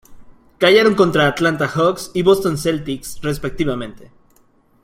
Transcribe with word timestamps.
Cayeron 0.57 0.95
contra 0.95 1.27
Atlanta 1.27 1.67
Hawks 1.67 2.09
y 2.15 2.23
Boston 2.23 2.57
Celtics 2.57 3.19
respectivamente. 3.21 4.09